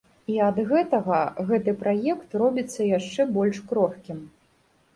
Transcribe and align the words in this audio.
І 0.35 0.35
ад 0.45 0.61
гэтага 0.71 1.19
гэты 1.51 1.75
праект 1.83 2.29
робіцца 2.45 2.81
яшчэ 2.97 3.29
больш 3.39 3.63
крохкім. 3.73 4.19